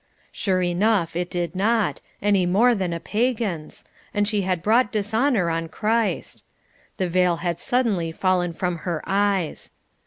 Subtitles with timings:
[0.31, 3.85] Sure enough it did not, any more than a pagan's,
[4.15, 6.43] and she had brought dishonour on Christ.
[6.97, 9.69] The veil had suddenly fallen from her eyes.